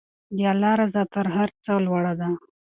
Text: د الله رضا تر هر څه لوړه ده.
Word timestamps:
د 0.35 0.37
الله 0.51 0.73
رضا 0.81 1.03
تر 1.13 1.25
هر 1.35 1.49
څه 1.63 1.71
لوړه 1.85 2.13
ده. 2.19 2.29